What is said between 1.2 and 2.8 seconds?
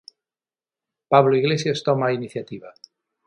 Iglesias toma a iniciativa.